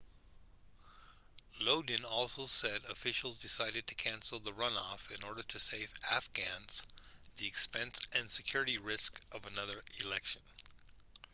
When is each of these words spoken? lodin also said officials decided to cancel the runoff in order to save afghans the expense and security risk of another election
lodin 1.59 2.03
also 2.05 2.47
said 2.47 2.83
officials 2.85 3.39
decided 3.39 3.85
to 3.85 3.93
cancel 3.93 4.39
the 4.39 4.51
runoff 4.51 5.11
in 5.15 5.23
order 5.29 5.43
to 5.43 5.59
save 5.59 5.93
afghans 6.09 6.81
the 7.37 7.45
expense 7.45 8.09
and 8.15 8.27
security 8.27 8.79
risk 8.79 9.21
of 9.31 9.45
another 9.45 9.83
election 10.03 10.41